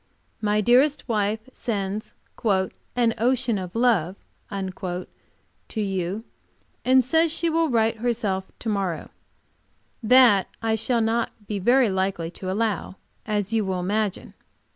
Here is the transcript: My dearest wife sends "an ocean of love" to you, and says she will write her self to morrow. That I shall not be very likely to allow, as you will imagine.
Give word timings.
My 0.41 0.61
dearest 0.61 1.07
wife 1.07 1.41
sends 1.53 2.15
"an 2.43 3.13
ocean 3.19 3.59
of 3.59 3.75
love" 3.75 4.15
to 4.49 5.01
you, 5.79 6.23
and 6.83 7.05
says 7.05 7.31
she 7.31 7.51
will 7.51 7.69
write 7.69 7.97
her 7.97 8.11
self 8.11 8.45
to 8.57 8.67
morrow. 8.69 9.11
That 10.01 10.47
I 10.59 10.73
shall 10.73 11.01
not 11.01 11.45
be 11.45 11.59
very 11.59 11.89
likely 11.91 12.31
to 12.31 12.49
allow, 12.49 12.95
as 13.27 13.53
you 13.53 13.63
will 13.63 13.79
imagine. 13.79 14.33